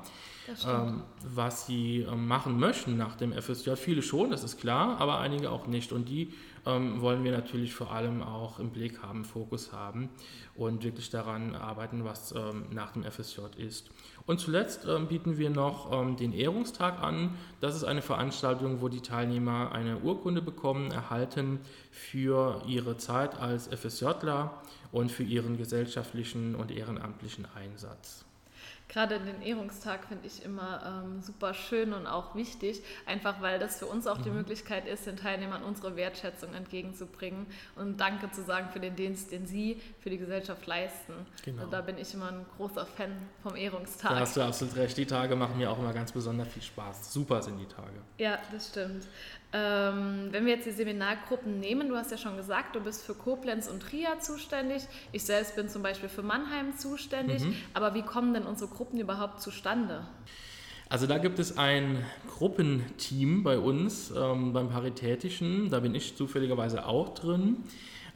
ähm, 0.67 1.03
was 1.25 1.67
sie 1.67 2.01
ähm, 2.01 2.29
machen 2.29 2.61
möchten 2.61 2.99
nach 2.99 3.17
dem 3.17 3.33
FSJ. 3.33 3.77
Viele 3.77 4.03
schon, 4.03 4.31
das 4.31 4.45
ist 4.45 4.61
klar, 4.61 5.01
aber 5.01 5.19
einige 5.19 5.51
auch 5.51 5.67
nicht. 5.67 5.93
Und 5.93 6.11
die 6.11 6.35
ähm, 6.67 7.01
wollen 7.01 7.25
wir 7.25 7.33
natürlich 7.33 7.75
vor 7.75 7.91
allem 7.91 8.23
auch 8.23 8.59
im 8.59 8.71
Blick 8.71 9.03
haben, 9.03 9.25
Fokus 9.25 9.73
haben 9.73 10.11
und 10.55 10.85
wirklich 10.85 11.09
daran 11.09 11.55
arbeiten, 11.55 12.05
was 12.05 12.33
ähm, 12.33 12.67
nach 12.71 12.93
dem 12.93 13.03
FSJ 13.03 13.41
ist. 13.57 13.91
Und 14.27 14.41
zuletzt 14.41 14.89
bieten 15.09 15.39
wir 15.39 15.51
noch 15.51 16.17
den 16.17 16.33
Ehrungstag 16.33 17.01
an. 17.01 17.37
Das 17.61 17.77
ist 17.77 17.85
eine 17.85 18.03
Veranstaltung, 18.03 18.81
wo 18.81 18.89
die 18.89 19.01
Teilnehmer 19.01 19.71
eine 19.71 19.99
Urkunde 19.99 20.43
bekommen, 20.43 20.91
erhalten 20.91 21.61
für 21.93 22.61
ihre 22.67 22.97
Zeit 22.97 23.06
als 23.11 23.69
FSJler 23.69 24.53
und 24.93 25.11
für 25.11 25.23
ihren 25.23 25.57
gesellschaftlichen 25.57 26.55
und 26.55 26.71
ehrenamtlichen 26.71 27.47
Einsatz. 27.55 28.27
Gerade 28.89 29.19
den 29.19 29.43
Ehrungstag 29.43 30.05
finde 30.07 30.29
ich 30.29 30.45
immer 30.45 31.03
ähm, 31.05 31.21
super 31.21 31.55
schön 31.55 31.93
und 31.93 32.07
auch 32.07 32.37
wichtig, 32.37 32.83
einfach 33.05 33.41
weil 33.41 33.59
das 33.59 33.81
für 33.81 33.87
uns 33.87 34.07
auch 34.07 34.23
die 34.23 34.31
mhm. 34.31 34.37
Möglichkeit 34.37 34.87
ist, 34.87 35.07
den 35.07 35.17
Teilnehmern 35.17 35.65
unsere 35.65 35.97
Wertschätzung 35.97 36.55
entgegenzubringen 36.55 37.47
und 37.75 37.99
Danke 38.01 38.31
zu 38.31 38.45
sagen 38.45 38.69
für 38.73 38.79
den 38.79 38.95
Dienst, 38.95 39.33
den 39.33 39.45
sie 39.47 39.81
für 39.99 40.11
die 40.11 40.19
Gesellschaft 40.19 40.65
leisten. 40.67 41.15
Genau. 41.45 41.63
Also 41.63 41.73
da 41.73 41.81
bin 41.81 41.99
ich 41.99 42.15
immer 42.15 42.29
ein 42.29 42.47
großer 42.57 42.87
Fan 42.87 43.11
vom 43.43 43.57
Ehrungstag. 43.57 44.13
Da 44.13 44.21
hast 44.21 44.37
du 44.37 44.43
absolut 44.43 44.77
recht. 44.77 44.97
Die 44.97 45.07
Tage 45.07 45.35
machen 45.35 45.59
mir 45.59 45.69
auch 45.69 45.79
immer 45.81 45.93
ganz 45.93 46.13
besonders 46.13 46.47
viel 46.49 46.63
Spaß. 46.63 47.13
Super 47.13 47.43
sind 47.43 47.59
die 47.59 47.67
Tage. 47.67 48.01
Ja, 48.19 48.39
das 48.53 48.69
stimmt. 48.69 49.05
Ähm, 49.53 50.29
wenn 50.33 50.45
wir 50.45 50.55
jetzt 50.55 50.67
die 50.67 50.73
Seminargruppen 50.73 51.61
nehmen, 51.61 51.89
du 51.89 51.97
hast 51.97 52.11
ja 52.11 52.19
schon 52.19 52.37
gesagt, 52.37 52.75
du 52.75 52.81
bist 52.81 53.05
für 53.05 53.15
Koblenz 53.15 53.69
und 53.69 53.81
Trier 53.81 54.19
zuständig. 54.21 54.83
Ich 55.13 55.25
selbst 55.25 55.57
bin 55.57 55.69
zum 55.69 55.83
Beispiel 55.83 56.09
für 56.09 56.23
Mannheim 56.23 56.77
zuständig. 56.77 57.43
Mhm. 57.45 57.55
Aber 57.73 57.95
wie 57.95 58.03
kommen 58.03 58.35
denn 58.35 58.45
unsere 58.45 58.71
Gruppen 58.71 58.99
überhaupt 58.99 59.41
zustande? 59.41 60.07
Also 60.89 61.07
da 61.07 61.19
gibt 61.19 61.39
es 61.39 61.59
ein 61.59 62.05
Gruppenteam 62.39 63.43
bei 63.43 63.59
uns 63.59 64.13
ähm, 64.17 64.53
beim 64.53 64.69
Paritätischen, 64.69 65.69
da 65.69 65.81
bin 65.81 65.97
ich 65.97 66.17
zufälligerweise 66.17 66.87
auch 66.87 67.15
drin. 67.15 67.65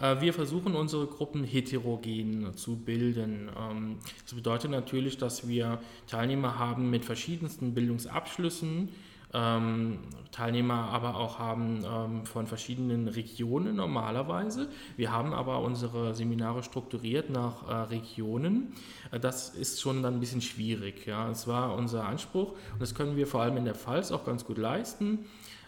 Äh, 0.00 0.20
wir 0.20 0.32
versuchen 0.32 0.76
unsere 0.76 1.06
Gruppen 1.06 1.42
heterogen 1.42 2.56
zu 2.56 2.76
bilden. 2.76 3.50
Ähm, 3.58 3.98
das 4.22 4.34
bedeutet 4.34 4.70
natürlich, 4.70 5.18
dass 5.18 5.48
wir 5.48 5.80
Teilnehmer 6.06 6.58
haben 6.58 6.90
mit 6.90 7.04
verschiedensten 7.04 7.74
Bildungsabschlüssen, 7.74 8.90
ähm, 9.32 9.98
Teilnehmer 10.32 10.88
aber 10.90 11.16
auch 11.16 11.38
haben 11.38 11.84
ähm, 11.84 12.26
von 12.26 12.46
verschiedenen 12.46 13.08
Regionen 13.08 13.76
normalerweise. 13.76 14.68
Wir 14.96 15.12
haben 15.12 15.32
aber 15.32 15.60
unsere 15.60 16.14
Seminare 16.14 16.62
strukturiert 16.62 17.30
nach 17.30 17.68
äh, 17.68 17.72
Regionen. 17.90 18.74
Äh, 19.10 19.20
das 19.20 19.50
ist 19.50 19.80
schon 19.80 20.02
dann 20.02 20.14
ein 20.14 20.20
bisschen 20.20 20.42
schwierig. 20.42 21.06
Ja. 21.06 21.30
War 21.46 21.74
unser 21.74 22.06
Anspruch 22.06 22.52
und 22.72 22.80
das 22.80 22.94
können 22.94 23.16
wir 23.16 23.26
vor 23.26 23.42
allem 23.42 23.56
in 23.56 23.64
der 23.64 23.74
Pfalz 23.74 24.12
auch 24.12 24.24
ganz 24.24 24.44
gut 24.44 24.58
leisten. 24.58 25.26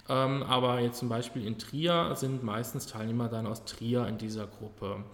Ähm, 0.09 0.43
aber 0.43 0.81
jetzt 0.81 0.99
zum 0.99 1.09
Beispiel 1.09 1.47
in 1.47 1.59
Trier 1.59 2.15
sind 2.17 2.43
meistens 2.43 2.87
Teilnehmer 2.87 3.29
dann 3.29 3.47
aus 3.47 3.65
Trier 3.65 4.07
in 4.09 4.19
dieser 4.19 4.47
Gruppe. 4.47 5.05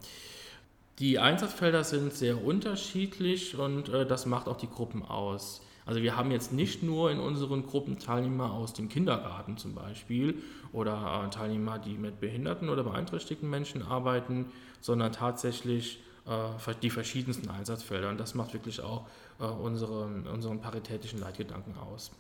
Die 0.99 1.19
Einsatzfelder 1.19 1.85
sind 1.85 2.13
sehr 2.13 2.43
unterschiedlich 2.43 3.57
und 3.57 3.89
äh, 3.89 4.07
das 4.07 4.27
macht 4.27 4.49
auch 4.49 4.57
die 4.57 4.69
Gruppen 4.69 5.05
aus. 5.05 5.63
Also 5.89 6.03
wir 6.03 6.19
haben 6.19 6.31
jetzt 6.31 6.53
nicht 6.53 6.83
nur 6.83 7.11
in 7.11 7.19
unseren 7.19 7.67
Gruppen 7.67 7.99
Teilnehmer 7.99 8.53
aus 8.53 8.75
dem 8.75 8.91
Kindergarten 8.91 9.57
zum 9.57 9.75
Beispiel 9.75 10.35
oder 10.71 11.25
äh, 11.25 11.31
Teilnehmer, 11.31 11.79
die 11.79 11.97
mit 11.97 12.21
behinderten 12.21 12.69
oder 12.69 12.85
beeinträchtigten 12.85 13.49
Menschen 13.49 13.81
arbeiten, 13.81 14.53
sondern 14.83 15.13
tatsächlich 15.13 16.03
äh, 16.27 16.75
die 16.83 16.91
verschiedensten 16.91 17.49
Einsatzfelder. 17.49 18.11
Und 18.11 18.21
das 18.21 18.35
macht 18.35 18.53
wirklich 18.53 18.83
auch 18.83 19.07
äh, 19.41 19.45
unseren, 19.45 20.27
unseren 20.27 20.61
paritätischen 20.61 21.21
Leitgedanken 21.21 21.75
aus. 21.79 22.11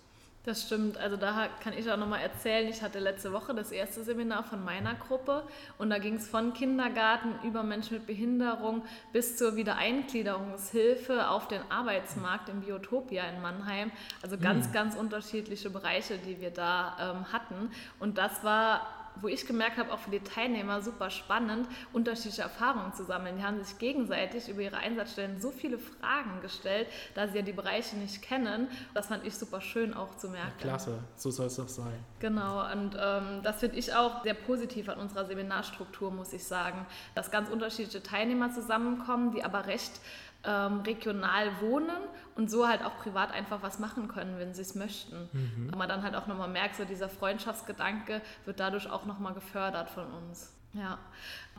Das 0.49 0.62
stimmt. 0.62 0.97
Also 0.97 1.19
da 1.19 1.47
kann 1.62 1.75
ich 1.75 1.90
auch 1.93 1.99
nochmal 1.99 2.23
erzählen, 2.23 2.67
ich 2.69 2.81
hatte 2.81 3.00
letzte 3.00 3.35
Woche 3.35 3.55
das 3.55 3.71
erste 3.71 4.02
Seminar 4.02 4.45
von 4.45 4.64
meiner 4.64 4.95
Gruppe 4.95 5.43
und 5.76 5.90
da 5.90 5.99
ging 5.99 6.14
es 6.14 6.26
von 6.26 6.55
Kindergarten 6.55 7.35
über 7.47 7.62
Menschen 7.62 7.99
mit 7.99 8.07
Behinderung 8.07 8.81
bis 9.12 9.37
zur 9.37 9.57
Wiedereingliederungshilfe 9.57 11.28
auf 11.28 11.49
den 11.49 11.61
Arbeitsmarkt 11.69 12.49
im 12.49 12.62
Biotopia 12.62 13.25
in 13.25 13.43
Mannheim. 13.43 13.93
Also 14.23 14.38
ganz, 14.38 14.69
mhm. 14.69 14.73
ganz 14.73 14.97
unterschiedliche 14.97 15.69
Bereiche, 15.69 16.17
die 16.17 16.40
wir 16.40 16.50
da 16.50 16.97
ähm, 16.99 17.31
hatten. 17.31 17.71
Und 18.00 18.17
das 18.17 18.43
war 18.43 18.98
wo 19.21 19.29
ich 19.29 19.47
gemerkt 19.47 19.79
habe, 19.79 19.93
auch 19.93 19.99
für 19.99 20.11
die 20.11 20.21
Teilnehmer 20.21 20.83
super 20.83 21.11
spannend, 21.11 21.69
unterschiedliche 21.93 22.43
Erfahrungen 22.43 22.93
zu 22.93 23.05
sammeln. 23.05 23.37
Die 23.39 23.43
haben 23.43 23.63
sich 23.63 23.79
gegenseitig 23.79 24.49
über 24.49 24.63
ihre 24.63 24.77
Einsatzstellen 24.77 25.41
so 25.41 25.51
viele 25.51 25.79
Fragen 25.79 26.41
gestellt, 26.43 26.89
da 27.15 27.29
sie 27.29 27.37
ja 27.37 27.43
die 27.43 27.53
Bereiche 27.53 27.97
nicht 27.97 28.23
kennen. 28.23 28.69
Das 28.95 29.07
fand 29.07 29.27
ich 29.27 29.35
super 29.35 29.61
schön 29.61 29.95
auch 29.95 30.17
zu 30.17 30.29
merken. 30.29 30.53
Ja, 30.61 30.69
klasse, 30.69 30.99
so 31.17 31.31
soll 31.31 31.47
es 31.47 31.57
doch 31.57 31.69
sein. 31.69 32.05
Genau, 32.21 32.71
und 32.73 32.97
ähm, 33.01 33.41
das 33.43 33.61
finde 33.61 33.77
ich 33.77 33.95
auch 33.95 34.23
sehr 34.23 34.35
positiv 34.35 34.89
an 34.89 34.99
unserer 34.99 35.27
Seminarstruktur, 35.27 36.11
muss 36.11 36.33
ich 36.33 36.45
sagen, 36.45 36.87
dass 37.15 37.31
ganz 37.31 37.49
unterschiedliche 37.49 38.03
Teilnehmer 38.03 38.51
zusammenkommen, 38.51 39.33
die 39.33 39.45
aber 39.45 39.67
recht 39.67 40.01
ähm, 40.45 40.80
regional 40.80 41.61
wohnen 41.61 41.97
und 42.37 42.50
so 42.50 42.68
halt 42.68 42.85
auch 42.85 42.97
privat 42.97 43.33
einfach 43.33 43.62
was 43.62 43.78
machen 43.78 44.09
können, 44.09 44.38
wenn 44.38 44.54
sie 44.54 44.62
es 44.62 44.75
möchten. 44.75 45.28
Mhm. 45.33 45.68
Aber 45.68 45.78
man 45.78 45.88
dann 45.88 46.02
halt 46.02 46.14
auch 46.14 46.26
nochmal 46.26 46.49
merkt, 46.49 46.76
so 46.76 46.85
dieser 46.85 47.09
Freundschaftsgedanke 47.09 48.23
wird 48.45 48.61
dadurch 48.61 48.88
auch 48.88 49.04
nochmal 49.04 49.35
gefördert 49.35 49.90
von 49.90 50.07
uns. 50.07 50.58
Ja. 50.75 50.99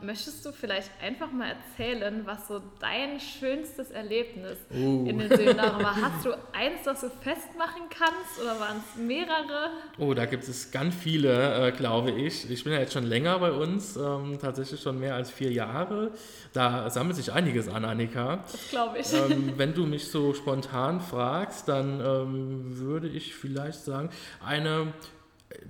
Möchtest 0.02 0.46
du 0.46 0.52
vielleicht 0.52 0.90
einfach 1.02 1.30
mal 1.30 1.50
erzählen, 1.50 2.22
was 2.24 2.48
so 2.48 2.62
dein 2.78 3.20
schönstes 3.20 3.90
Erlebnis 3.90 4.56
oh. 4.70 5.04
in 5.06 5.18
den 5.18 5.28
Seminaren 5.28 5.82
war? 5.84 5.94
Hast 5.94 6.24
du 6.24 6.32
eins, 6.52 6.84
das 6.84 7.02
du 7.02 7.10
festmachen 7.10 7.82
kannst 7.90 8.40
oder 8.40 8.58
waren 8.58 8.78
es 8.78 8.96
mehrere? 8.96 9.70
Oh, 9.98 10.14
da 10.14 10.24
gibt 10.24 10.44
es 10.48 10.70
ganz 10.70 10.94
viele, 10.94 11.68
äh, 11.68 11.72
glaube 11.72 12.12
ich. 12.12 12.50
Ich 12.50 12.64
bin 12.64 12.72
ja 12.72 12.78
jetzt 12.78 12.94
schon 12.94 13.04
länger 13.04 13.38
bei 13.40 13.52
uns, 13.52 13.96
ähm, 13.96 14.38
tatsächlich 14.40 14.80
schon 14.80 14.98
mehr 14.98 15.16
als 15.16 15.30
vier 15.30 15.52
Jahre. 15.52 16.12
Da 16.54 16.88
sammelt 16.88 17.16
sich 17.16 17.30
einiges 17.32 17.68
an, 17.68 17.84
Annika. 17.84 18.44
Das 18.50 18.70
glaube 18.70 18.98
ich. 19.00 19.12
Ähm, 19.12 19.52
wenn 19.58 19.74
du 19.74 19.84
mich 19.84 20.08
so 20.08 20.32
spontan 20.32 21.02
fragst, 21.02 21.68
dann 21.68 22.00
ähm, 22.00 22.78
würde 22.78 23.08
ich 23.08 23.34
vielleicht 23.34 23.80
sagen, 23.84 24.08
eine 24.42 24.94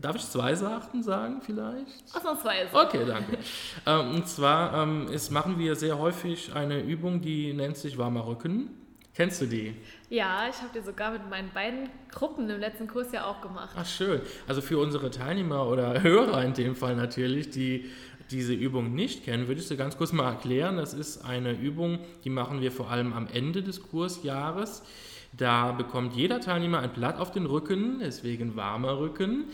Darf 0.01 0.17
ich 0.17 0.23
zwei 0.29 0.55
Sachen 0.55 1.03
sagen 1.03 1.41
vielleicht? 1.41 2.15
Ausnahmsweise. 2.15 2.69
Okay, 2.75 3.05
danke. 3.07 3.39
ähm, 3.87 4.15
und 4.17 4.29
zwar 4.29 4.83
ähm, 4.83 5.09
ist, 5.09 5.31
machen 5.31 5.59
wir 5.59 5.75
sehr 5.75 5.99
häufig 5.99 6.55
eine 6.55 6.81
Übung, 6.81 7.21
die 7.21 7.53
nennt 7.55 7.77
sich 7.77 7.97
warmer 7.97 8.27
Rücken. 8.27 8.71
Kennst 9.15 9.41
du 9.43 9.47
die? 9.47 9.75
Ja, 10.09 10.49
ich 10.49 10.57
habe 10.57 10.71
die 10.75 10.85
sogar 10.85 11.11
mit 11.13 11.29
meinen 11.29 11.51
beiden 11.53 11.89
Gruppen 12.11 12.49
im 12.49 12.61
letzten 12.61 12.87
Kurs 12.87 13.11
ja 13.13 13.27
auch 13.27 13.41
gemacht. 13.41 13.71
Ach 13.77 13.87
schön. 13.87 14.21
Also 14.47 14.61
für 14.61 14.79
unsere 14.79 15.11
Teilnehmer 15.11 15.67
oder 15.67 16.03
Hörer 16.03 16.45
in 16.45 16.55
dem 16.55 16.77
Fall 16.77 16.95
natürlich, 16.97 17.51
die 17.51 17.91
diese 18.31 18.53
Übung 18.53 18.95
nicht 18.95 19.25
kennen, 19.25 19.49
würde 19.49 19.61
ich 19.61 19.67
sie 19.67 19.77
ganz 19.77 19.97
kurz 19.97 20.13
mal 20.13 20.31
erklären. 20.31 20.77
Das 20.77 20.95
ist 20.95 21.25
eine 21.25 21.53
Übung, 21.53 21.99
die 22.25 22.31
machen 22.31 22.61
wir 22.61 22.71
vor 22.71 22.91
allem 22.91 23.13
am 23.13 23.27
Ende 23.27 23.63
des 23.63 23.83
Kursjahres. 23.83 24.83
Da 25.33 25.73
bekommt 25.73 26.15
jeder 26.15 26.41
Teilnehmer 26.41 26.81
ein 26.81 26.93
Blatt 26.93 27.19
auf 27.19 27.31
den 27.31 27.47
Rücken, 27.47 28.01
deswegen 28.01 28.57
warmer 28.57 28.99
Rücken. 28.99 29.45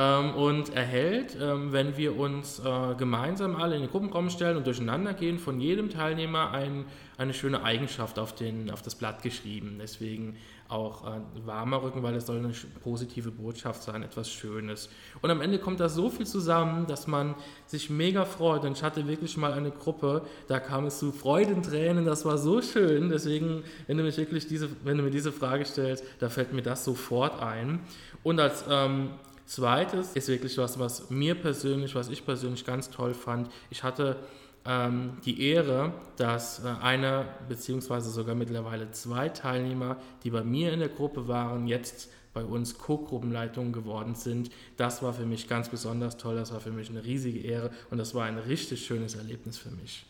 Ähm, 0.00 0.34
und 0.34 0.74
erhält, 0.74 1.36
ähm, 1.38 1.72
wenn 1.72 1.98
wir 1.98 2.18
uns 2.18 2.58
äh, 2.58 2.94
gemeinsam 2.94 3.54
alle 3.54 3.74
in 3.74 3.82
den 3.82 3.90
Gruppenraum 3.90 4.30
stellen 4.30 4.56
und 4.56 4.66
durcheinander 4.66 5.12
gehen, 5.12 5.38
von 5.38 5.60
jedem 5.60 5.90
Teilnehmer 5.90 6.52
ein, 6.52 6.86
eine 7.18 7.34
schöne 7.34 7.62
Eigenschaft 7.64 8.18
auf, 8.18 8.34
den, 8.34 8.70
auf 8.70 8.80
das 8.80 8.94
Blatt 8.94 9.22
geschrieben. 9.22 9.76
Deswegen 9.78 10.38
auch 10.68 11.04
äh, 11.06 11.20
warmer 11.44 11.82
Rücken, 11.82 12.02
weil 12.02 12.14
es 12.14 12.24
soll 12.24 12.38
eine 12.38 12.52
positive 12.82 13.30
Botschaft 13.30 13.82
sein, 13.82 14.02
etwas 14.02 14.30
Schönes. 14.30 14.88
Und 15.20 15.30
am 15.30 15.42
Ende 15.42 15.58
kommt 15.58 15.80
da 15.80 15.90
so 15.90 16.08
viel 16.08 16.26
zusammen, 16.26 16.86
dass 16.86 17.06
man 17.06 17.34
sich 17.66 17.90
mega 17.90 18.24
freut. 18.24 18.64
Und 18.64 18.78
ich 18.78 18.82
hatte 18.82 19.06
wirklich 19.06 19.36
mal 19.36 19.52
eine 19.52 19.70
Gruppe, 19.70 20.22
da 20.48 20.60
kam 20.60 20.86
es 20.86 20.98
zu 20.98 21.12
Freudentränen, 21.12 22.06
das 22.06 22.24
war 22.24 22.38
so 22.38 22.62
schön. 22.62 23.10
Deswegen, 23.10 23.64
wenn 23.86 23.98
du, 23.98 24.04
mich 24.04 24.16
wirklich 24.16 24.46
diese, 24.46 24.70
wenn 24.82 24.96
du 24.96 25.02
mir 25.02 25.10
diese 25.10 25.30
Frage 25.30 25.66
stellst, 25.66 26.04
da 26.20 26.30
fällt 26.30 26.54
mir 26.54 26.62
das 26.62 26.86
sofort 26.86 27.42
ein. 27.42 27.80
Und 28.22 28.40
als 28.40 28.64
ähm, 28.70 29.10
zweites 29.50 30.12
ist 30.12 30.28
wirklich 30.28 30.56
was, 30.58 30.78
was 30.78 31.10
mir 31.10 31.34
persönlich, 31.34 31.94
was 31.94 32.08
ich 32.08 32.24
persönlich 32.24 32.64
ganz 32.64 32.88
toll 32.90 33.14
fand. 33.14 33.50
Ich 33.68 33.82
hatte 33.82 34.16
ähm, 34.64 35.18
die 35.24 35.42
Ehre, 35.42 35.92
dass 36.16 36.64
äh, 36.64 36.68
einer 36.68 37.24
beziehungsweise 37.48 38.10
sogar 38.10 38.36
mittlerweile 38.36 38.92
zwei 38.92 39.28
Teilnehmer, 39.28 39.96
die 40.22 40.30
bei 40.30 40.44
mir 40.44 40.72
in 40.72 40.78
der 40.78 40.88
Gruppe 40.88 41.26
waren, 41.26 41.66
jetzt 41.66 42.10
bei 42.32 42.44
uns 42.44 42.78
Co-Gruppenleitungen 42.78 43.72
geworden 43.72 44.14
sind. 44.14 44.50
Das 44.76 45.02
war 45.02 45.12
für 45.12 45.26
mich 45.26 45.48
ganz 45.48 45.68
besonders 45.68 46.16
toll, 46.16 46.36
das 46.36 46.52
war 46.52 46.60
für 46.60 46.70
mich 46.70 46.88
eine 46.88 47.04
riesige 47.04 47.40
Ehre 47.40 47.70
und 47.90 47.98
das 47.98 48.14
war 48.14 48.26
ein 48.26 48.38
richtig 48.38 48.86
schönes 48.86 49.16
Erlebnis 49.16 49.58
für 49.58 49.70
mich. 49.70 50.06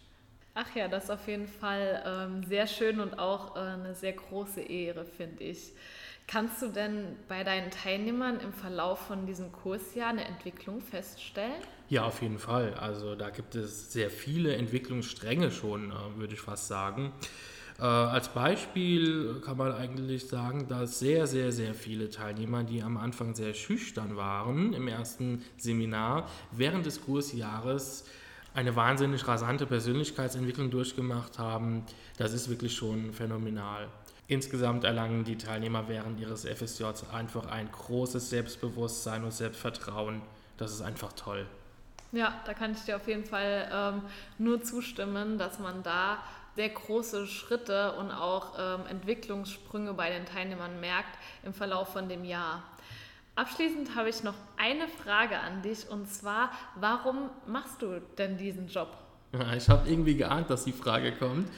Ach 0.52 0.76
ja, 0.76 0.86
das 0.86 1.04
ist 1.04 1.10
auf 1.10 1.26
jeden 1.26 1.46
Fall 1.46 2.02
ähm, 2.04 2.44
sehr 2.44 2.66
schön 2.66 3.00
und 3.00 3.18
auch 3.18 3.56
äh, 3.56 3.60
eine 3.60 3.94
sehr 3.94 4.12
große 4.12 4.60
Ehre, 4.60 5.06
finde 5.06 5.44
ich. 5.44 5.72
Kannst 6.30 6.62
du 6.62 6.68
denn 6.68 7.16
bei 7.26 7.42
deinen 7.42 7.72
Teilnehmern 7.72 8.38
im 8.38 8.52
Verlauf 8.52 9.00
von 9.00 9.26
diesem 9.26 9.50
Kursjahr 9.50 10.10
eine 10.10 10.24
Entwicklung 10.24 10.80
feststellen? 10.80 11.60
Ja, 11.88 12.04
auf 12.04 12.22
jeden 12.22 12.38
Fall. 12.38 12.74
Also 12.74 13.16
da 13.16 13.30
gibt 13.30 13.56
es 13.56 13.92
sehr 13.92 14.10
viele 14.10 14.54
Entwicklungsstränge 14.54 15.50
schon, 15.50 15.90
äh, 15.90 16.18
würde 16.18 16.34
ich 16.34 16.40
fast 16.40 16.68
sagen. 16.68 17.12
Äh, 17.80 17.82
als 17.82 18.28
Beispiel 18.28 19.42
kann 19.44 19.56
man 19.56 19.72
eigentlich 19.72 20.28
sagen, 20.28 20.68
dass 20.68 21.00
sehr, 21.00 21.26
sehr, 21.26 21.50
sehr 21.50 21.74
viele 21.74 22.10
Teilnehmer, 22.10 22.62
die 22.62 22.80
am 22.80 22.96
Anfang 22.96 23.34
sehr 23.34 23.52
schüchtern 23.52 24.16
waren 24.16 24.72
im 24.72 24.86
ersten 24.86 25.44
Seminar, 25.56 26.28
während 26.52 26.86
des 26.86 27.00
Kursjahres 27.00 28.04
eine 28.54 28.76
wahnsinnig 28.76 29.26
rasante 29.26 29.66
Persönlichkeitsentwicklung 29.66 30.70
durchgemacht 30.70 31.40
haben. 31.40 31.84
Das 32.18 32.32
ist 32.32 32.48
wirklich 32.48 32.74
schon 32.74 33.12
phänomenal. 33.12 33.88
Insgesamt 34.30 34.84
erlangen 34.84 35.24
die 35.24 35.36
Teilnehmer 35.36 35.88
während 35.88 36.20
ihres 36.20 36.44
FSJs 36.44 37.10
einfach 37.12 37.50
ein 37.50 37.68
großes 37.72 38.30
Selbstbewusstsein 38.30 39.24
und 39.24 39.32
Selbstvertrauen. 39.32 40.22
Das 40.56 40.70
ist 40.70 40.82
einfach 40.82 41.12
toll. 41.14 41.48
Ja, 42.12 42.40
da 42.46 42.54
kann 42.54 42.70
ich 42.70 42.78
dir 42.84 42.94
auf 42.94 43.08
jeden 43.08 43.24
Fall 43.24 43.68
ähm, 43.72 44.02
nur 44.38 44.62
zustimmen, 44.62 45.36
dass 45.36 45.58
man 45.58 45.82
da 45.82 46.18
sehr 46.54 46.68
große 46.68 47.26
Schritte 47.26 47.96
und 47.96 48.12
auch 48.12 48.52
ähm, 48.56 48.86
Entwicklungssprünge 48.86 49.94
bei 49.94 50.10
den 50.10 50.26
Teilnehmern 50.26 50.78
merkt 50.78 51.18
im 51.42 51.52
Verlauf 51.52 51.92
von 51.92 52.08
dem 52.08 52.24
Jahr. 52.24 52.62
Abschließend 53.34 53.96
habe 53.96 54.10
ich 54.10 54.22
noch 54.22 54.34
eine 54.56 54.86
Frage 54.86 55.40
an 55.40 55.62
dich 55.62 55.88
und 55.88 56.08
zwar, 56.08 56.52
warum 56.76 57.30
machst 57.48 57.82
du 57.82 58.00
denn 58.16 58.38
diesen 58.38 58.68
Job? 58.68 58.96
Ich 59.56 59.68
habe 59.68 59.88
irgendwie 59.88 60.16
geahnt, 60.16 60.50
dass 60.50 60.64
die 60.64 60.72
Frage 60.72 61.12
kommt. 61.12 61.48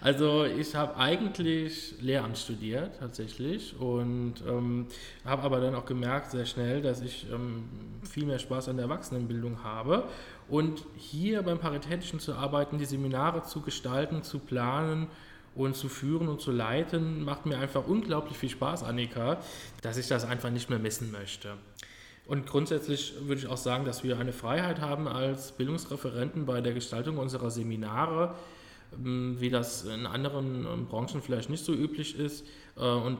Also 0.00 0.44
ich 0.44 0.74
habe 0.74 0.96
eigentlich 0.96 1.94
Lehramt 2.00 2.38
studiert 2.38 2.98
tatsächlich 2.98 3.78
und 3.78 4.34
ähm, 4.46 4.86
habe 5.24 5.42
aber 5.42 5.60
dann 5.60 5.74
auch 5.74 5.84
gemerkt 5.84 6.30
sehr 6.30 6.46
schnell, 6.46 6.82
dass 6.82 7.00
ich 7.00 7.26
ähm, 7.32 7.64
viel 8.02 8.26
mehr 8.26 8.38
Spaß 8.38 8.68
an 8.68 8.76
der 8.76 8.84
Erwachsenenbildung 8.84 9.62
habe 9.62 10.04
und 10.48 10.84
hier 10.96 11.42
beim 11.42 11.58
Paritätischen 11.58 12.20
zu 12.20 12.34
arbeiten, 12.34 12.78
die 12.78 12.84
Seminare 12.84 13.42
zu 13.42 13.60
gestalten, 13.60 14.22
zu 14.22 14.38
planen 14.38 15.08
und 15.54 15.76
zu 15.76 15.88
führen 15.88 16.28
und 16.28 16.40
zu 16.40 16.50
leiten, 16.50 17.24
macht 17.24 17.46
mir 17.46 17.58
einfach 17.58 17.86
unglaublich 17.86 18.38
viel 18.38 18.48
Spaß, 18.48 18.84
Annika, 18.84 19.38
dass 19.82 19.98
ich 19.98 20.08
das 20.08 20.24
einfach 20.24 20.50
nicht 20.50 20.70
mehr 20.70 20.78
missen 20.78 21.12
möchte. 21.12 21.54
Und 22.26 22.46
grundsätzlich 22.46 23.14
würde 23.22 23.40
ich 23.40 23.46
auch 23.48 23.56
sagen, 23.56 23.84
dass 23.84 24.04
wir 24.04 24.18
eine 24.18 24.32
Freiheit 24.32 24.80
haben 24.80 25.08
als 25.08 25.52
Bildungsreferenten 25.52 26.46
bei 26.46 26.60
der 26.60 26.72
Gestaltung 26.72 27.18
unserer 27.18 27.50
Seminare, 27.50 28.34
ähm, 28.94 29.36
wie 29.40 29.50
das 29.50 29.84
in 29.84 30.06
anderen 30.06 30.66
ähm, 30.66 30.86
Branchen 30.86 31.20
vielleicht 31.20 31.50
nicht 31.50 31.64
so 31.64 31.72
üblich 31.72 32.18
ist. 32.18 32.44
Äh, 32.76 32.84
und 32.84 33.18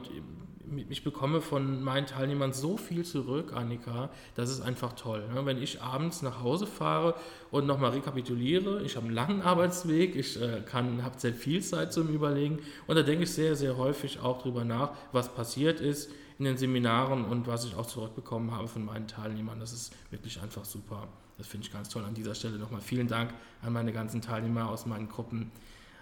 ich 0.89 1.03
bekomme 1.03 1.41
von 1.41 1.83
meinen 1.83 2.07
Teilnehmern 2.07 2.53
so 2.53 2.77
viel 2.77 3.03
zurück, 3.03 3.51
Annika, 3.53 4.09
das 4.35 4.49
ist 4.49 4.61
einfach 4.61 4.93
toll. 4.93 5.27
Ne? 5.33 5.45
Wenn 5.45 5.61
ich 5.61 5.81
abends 5.81 6.21
nach 6.21 6.41
Hause 6.41 6.65
fahre 6.65 7.15
und 7.51 7.67
nochmal 7.67 7.91
rekapituliere, 7.91 8.81
ich 8.83 8.95
habe 8.95 9.07
einen 9.07 9.15
langen 9.15 9.41
Arbeitsweg, 9.41 10.15
ich 10.15 10.41
äh, 10.41 10.61
habe 10.71 11.19
sehr 11.19 11.33
viel 11.33 11.61
Zeit 11.61 11.91
zum 11.91 12.07
Überlegen 12.07 12.59
und 12.87 12.95
da 12.95 13.03
denke 13.03 13.25
ich 13.25 13.33
sehr, 13.33 13.55
sehr 13.55 13.77
häufig 13.77 14.19
auch 14.21 14.41
drüber 14.41 14.63
nach, 14.63 14.91
was 15.11 15.33
passiert 15.33 15.81
ist 15.81 16.09
in 16.39 16.45
den 16.45 16.57
Seminaren 16.57 17.25
und 17.25 17.47
was 17.47 17.65
ich 17.65 17.75
auch 17.75 17.85
zurückbekommen 17.85 18.51
habe 18.51 18.67
von 18.67 18.85
meinen 18.85 19.07
Teilnehmern. 19.07 19.59
Das 19.59 19.73
ist 19.73 19.93
wirklich 20.11 20.41
einfach 20.41 20.65
super. 20.65 21.07
Das 21.37 21.47
finde 21.47 21.67
ich 21.67 21.73
ganz 21.73 21.89
toll. 21.89 22.03
An 22.05 22.13
dieser 22.13 22.35
Stelle 22.35 22.57
nochmal 22.57 22.81
vielen 22.81 23.07
Dank 23.07 23.33
an 23.61 23.73
meine 23.73 23.91
ganzen 23.91 24.21
Teilnehmer 24.21 24.69
aus 24.69 24.85
meinen 24.85 25.09
Gruppen. 25.09 25.51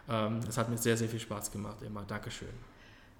Ähm, 0.09 0.39
es 0.47 0.57
hat 0.57 0.69
mir 0.69 0.77
sehr, 0.77 0.97
sehr 0.97 1.09
viel 1.09 1.19
Spaß 1.19 1.51
gemacht 1.51 1.81
immer. 1.81 2.03
Dankeschön. 2.03 2.70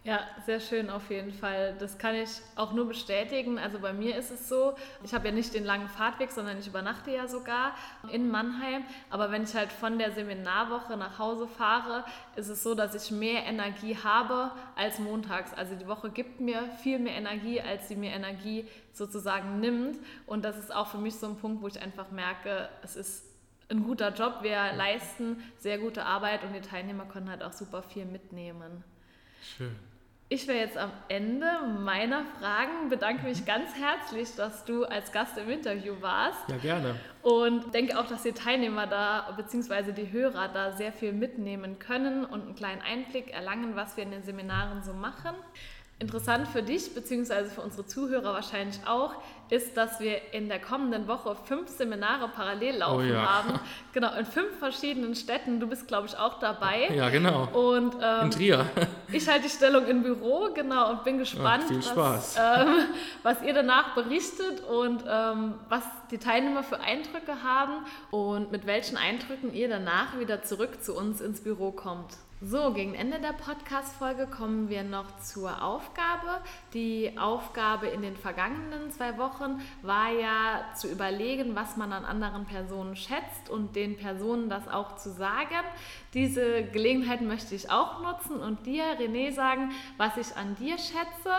Ja, 0.04 0.22
sehr 0.48 0.60
schön 0.60 0.90
auf 0.90 1.12
jeden 1.12 1.32
Fall. 1.32 1.76
Das 1.78 2.00
kann 2.00 2.16
ich 2.16 2.30
auch 2.56 2.74
nur 2.74 2.88
bestätigen. 2.88 3.60
Also 3.60 3.78
bei 3.78 3.94
mir 3.94 4.16
ist 4.16 4.32
es 4.32 4.50
so, 4.50 4.74
ich 5.04 5.14
habe 5.14 5.28
ja 5.28 5.32
nicht 5.32 5.54
den 5.54 5.64
langen 5.64 5.88
Fahrtweg, 5.90 6.32
sondern 6.32 6.58
ich 6.58 6.66
übernachte 6.66 7.12
ja 7.12 7.28
sogar 7.28 7.76
in 8.12 8.32
Mannheim. 8.32 8.84
Aber 9.12 9.30
wenn 9.30 9.44
ich 9.44 9.54
halt 9.54 9.72
von 9.72 10.00
der 10.00 10.12
Seminarwoche 10.12 10.98
nach 10.98 11.20
Hause 11.20 11.48
fahre, 11.48 12.04
ist 12.36 12.48
es 12.48 12.64
so, 12.64 12.74
dass 12.74 12.96
ich 12.96 13.12
mehr 13.12 13.44
Energie 13.46 13.96
habe 13.96 14.50
als 14.76 14.98
montags. 14.98 15.54
Also 15.54 15.76
die 15.76 15.88
Woche 15.88 16.10
gibt 16.10 16.42
mir 16.42 16.64
viel 16.82 16.98
mehr 16.98 17.14
Energie, 17.14 17.62
als 17.62 17.88
sie 17.88 17.96
mir 17.96 18.10
Energie 18.10 18.68
sozusagen 18.94 19.60
nimmt. 19.60 20.00
Und 20.26 20.44
das 20.44 20.58
ist 20.58 20.74
auch 20.74 20.88
für 20.88 20.98
mich 20.98 21.14
so 21.18 21.28
ein 21.28 21.36
Punkt, 21.36 21.62
wo 21.62 21.68
ich 21.68 21.80
einfach 21.80 22.10
merke, 22.10 22.70
es 22.82 22.96
ist 22.96 23.24
ein 23.70 23.84
guter 23.84 24.12
Job, 24.12 24.40
wir 24.42 24.74
leisten 24.74 25.44
sehr 25.60 25.78
gute 25.78 26.06
Arbeit 26.06 26.44
und 26.44 26.54
die 26.54 26.62
Teilnehmer 26.62 27.06
können 27.06 27.30
halt 27.30 27.44
auch 27.44 27.54
super 27.54 27.84
viel 27.84 28.06
mitnehmen. 28.06 28.84
Schön. 29.44 29.91
Ich 30.34 30.48
wäre 30.48 30.60
jetzt 30.60 30.78
am 30.78 30.94
Ende 31.10 31.46
meiner 31.84 32.24
Fragen, 32.40 32.88
bedanke 32.88 33.26
mich 33.26 33.46
ganz 33.46 33.76
herzlich, 33.76 34.34
dass 34.38 34.64
du 34.64 34.86
als 34.86 35.12
Gast 35.12 35.38
im 35.38 35.50
Interview 35.50 35.96
warst. 36.00 36.40
Ja, 36.48 36.56
gerne. 36.56 36.96
Und 37.22 37.74
denke 37.74 38.00
auch, 38.00 38.08
dass 38.08 38.24
die 38.24 38.32
Teilnehmer 38.32 38.88
da, 38.88 39.34
beziehungsweise 39.36 39.92
die 39.92 40.10
Hörer 40.10 40.48
da 40.48 40.72
sehr 40.72 40.94
viel 40.94 41.12
mitnehmen 41.12 41.80
können 41.80 42.24
und 42.24 42.44
einen 42.44 42.56
kleinen 42.56 42.82
Einblick 42.82 43.34
erlangen, 43.34 43.76
was 43.76 43.98
wir 43.98 44.06
in 44.06 44.12
den 44.12 44.24
Seminaren 44.24 44.84
so 44.84 44.94
machen. 44.94 45.36
Interessant 46.00 46.48
für 46.48 46.64
dich, 46.64 46.96
beziehungsweise 46.96 47.50
für 47.50 47.60
unsere 47.60 47.86
Zuhörer 47.86 48.34
wahrscheinlich 48.34 48.80
auch, 48.88 49.16
ist, 49.52 49.76
dass 49.76 50.00
wir 50.00 50.34
in 50.34 50.48
der 50.48 50.60
kommenden 50.60 51.08
Woche 51.08 51.36
fünf 51.44 51.68
Seminare 51.70 52.30
parallel 52.30 52.78
laufen 52.78 53.10
oh 53.10 53.14
ja. 53.14 53.22
haben. 53.22 53.60
Genau, 53.94 54.16
in 54.16 54.26
fünf 54.26 54.58
verschiedenen 54.58 55.16
Städten. 55.16 55.60
Du 55.60 55.68
bist, 55.68 55.86
glaube 55.86 56.08
ich, 56.08 56.18
auch 56.18 56.40
dabei. 56.40 56.88
Ja, 56.96 57.10
genau. 57.10 57.50
Und, 57.52 57.96
ähm, 58.02 58.26
in 58.26 58.32
Trier. 58.32 58.66
Ich 59.12 59.28
halte 59.28 59.44
die 59.44 59.50
Stellung 59.50 59.86
im 59.88 60.04
Büro, 60.04 60.50
genau, 60.54 60.90
und 60.92 61.04
bin 61.04 61.18
gespannt, 61.18 61.66
ja, 61.70 61.96
was, 61.96 62.38
ähm, 62.38 62.86
was, 63.24 63.42
ihr 63.42 63.54
danach 63.54 63.94
berichtet 63.94 64.62
und 64.62 65.04
ähm, 65.06 65.56
was 65.68 65.84
die 66.12 66.18
Teilnehmer 66.18 66.64
für 66.64 66.80
Eindrücke 66.80 67.44
haben 67.44 67.86
und 68.12 68.54
mit 68.54 68.66
welchen 68.66 68.96
Eindrücken 68.96 69.54
ihr 69.54 69.68
danach 69.68 70.18
wieder 70.18 70.44
zurück 70.44 70.82
zu 70.82 70.96
uns 70.96 71.20
ins 71.20 71.42
Büro 71.42 71.72
kommt. 71.72 72.16
So, 72.44 72.74
gegen 72.74 72.96
Ende 72.96 73.20
der 73.20 73.34
Podcast-Folge 73.34 74.26
kommen 74.26 74.68
wir 74.68 74.82
noch 74.82 75.20
zur 75.20 75.62
Aufgabe. 75.62 76.42
Die 76.74 77.16
Aufgabe 77.16 77.86
in 77.86 78.02
den 78.02 78.18
vergangenen 78.18 78.90
zwei 78.90 79.20
Wochen 79.42 79.62
war 79.82 80.12
ja 80.12 80.66
zu 80.76 80.88
überlegen, 80.88 81.56
was 81.56 81.78
man 81.78 81.92
an 81.94 82.06
anderen 82.06 82.46
Personen 82.46 82.96
schätzt 82.96 83.50
und 83.50 83.76
den 83.76 83.98
Personen 83.98 84.50
das 84.50 84.68
auch 84.68 84.96
zu 84.96 85.12
sagen. 85.12 85.66
Diese 86.14 86.64
Gelegenheit 86.64 87.22
möchte 87.22 87.56
ich 87.56 87.70
auch 87.70 88.02
nutzen 88.02 88.40
und 88.40 88.66
dir, 88.66 88.84
René, 89.00 89.32
sagen, 89.32 89.72
was 89.98 90.18
ich 90.18 90.36
an 90.38 90.56
dir 90.56 90.78
schätze. 90.78 91.34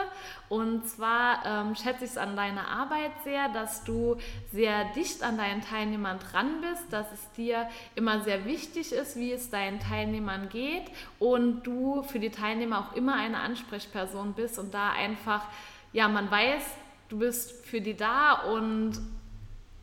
Und 0.49 0.89
zwar 0.89 1.45
ähm, 1.45 1.75
schätze 1.75 2.05
ich 2.05 2.11
es 2.11 2.19
an 2.19 2.37
deiner 2.37 2.69
Arbeit 2.69 3.13
sehr, 3.25 3.49
dass 3.51 3.85
du 3.85 4.17
sehr 4.51 4.85
dicht 4.97 5.23
an 5.23 5.37
deinen 5.39 5.61
Teilnehmern 5.61 6.19
dran 6.19 6.61
bist, 6.61 6.93
dass 6.93 7.11
es 7.13 7.31
dir 7.33 7.69
immer 7.95 8.21
sehr 8.23 8.45
wichtig 8.45 8.93
ist, 8.93 9.17
wie 9.17 9.33
es 9.33 9.51
deinen 9.51 9.81
Teilnehmern 9.81 10.49
geht 10.49 10.85
und 11.19 11.63
du 11.63 12.03
für 12.03 12.19
die 12.19 12.31
Teilnehmer 12.31 12.81
auch 12.81 12.97
immer 12.97 13.15
eine 13.15 13.39
Ansprechperson 13.39 14.33
bist 14.35 14.59
und 14.59 14.75
da 14.75 14.91
einfach, 14.91 15.45
ja, 15.93 16.09
man 16.09 16.31
weiß, 16.31 16.63
du 17.13 17.19
bist 17.19 17.67
für 17.67 17.83
die 17.83 17.95
da 17.95 18.33
und 18.33 18.95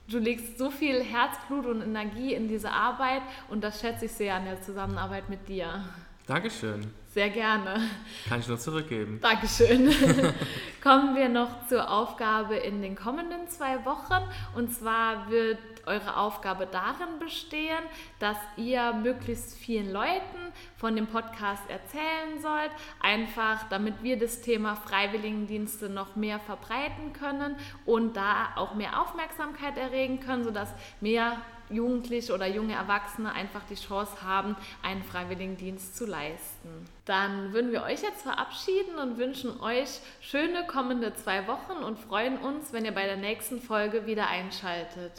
du 0.08 0.18
legst 0.18 0.58
so 0.58 0.72
viel 0.72 1.04
Herzblut 1.04 1.68
und 1.68 1.82
Energie 1.82 2.34
in 2.34 2.48
diese 2.48 2.72
Arbeit 2.72 3.22
und 3.50 3.64
das 3.64 3.80
schätze 3.80 4.06
ich 4.06 4.12
sehr 4.12 4.34
an 4.34 4.46
der 4.46 4.62
Zusammenarbeit 4.64 5.30
mit 5.30 5.48
dir. 5.48 5.86
Dankeschön. 6.26 6.92
Sehr 7.14 7.30
gerne. 7.30 7.82
Kann 8.28 8.40
ich 8.40 8.48
nur 8.48 8.58
zurückgeben. 8.60 9.20
Dankeschön. 9.22 9.92
Kommen 10.84 11.16
wir 11.16 11.30
noch 11.30 11.68
zur 11.68 11.90
Aufgabe 11.90 12.56
in 12.56 12.82
den 12.82 12.96
kommenden 12.96 13.48
zwei 13.48 13.84
Wochen. 13.86 14.24
Und 14.56 14.74
zwar 14.74 15.30
wird 15.30 15.58
eure 15.90 16.16
Aufgabe 16.16 16.66
darin 16.66 17.20
bestehen, 17.20 17.84
dass 18.20 18.38
ihr 18.56 18.94
möglichst 18.94 19.58
vielen 19.58 19.92
Leuten 19.92 20.54
von 20.78 20.96
dem 20.96 21.08
Podcast 21.08 21.64
erzählen 21.70 22.40
sollt, 22.42 22.72
einfach 23.02 23.68
damit 23.70 24.02
wir 24.04 24.18
das 24.18 24.42
Thema 24.42 24.76
Freiwilligendienste 24.76 25.90
noch 25.90 26.16
mehr 26.16 26.40
verbreiten 26.40 27.14
können 27.14 27.56
und 27.86 28.16
da 28.16 28.50
auch 28.56 28.76
mehr 28.76 29.02
Aufmerksamkeit 29.02 29.78
erregen 29.78 30.20
können, 30.20 30.44
sodass 30.44 30.74
mehr 31.02 31.38
Jugendliche 31.70 32.34
oder 32.34 32.48
junge 32.48 32.74
Erwachsene 32.74 33.32
einfach 33.32 33.62
die 33.70 33.76
Chance 33.76 34.24
haben, 34.24 34.56
einen 34.82 35.04
Freiwilligendienst 35.04 35.96
zu 35.96 36.06
leisten. 36.06 36.86
Dann 37.06 37.54
würden 37.54 37.72
wir 37.72 37.84
euch 37.84 38.02
jetzt 38.02 38.24
verabschieden 38.24 38.96
und 39.02 39.18
wünschen 39.18 39.60
euch 39.62 40.00
schöne 40.22 40.66
kommende 40.66 41.14
zwei 41.14 41.48
Wochen 41.48 41.84
und 41.84 42.00
freuen 42.00 42.38
uns, 42.38 42.74
wenn 42.74 42.86
ihr 42.86 42.94
bei 42.94 43.06
der 43.06 43.18
nächsten 43.18 43.62
Folge 43.62 44.06
wieder 44.06 44.28
einschaltet. 44.28 45.12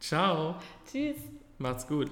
Ciao. 0.00 0.56
Tschüss. 0.90 1.18
Macht's 1.58 1.86
gut. 1.86 2.10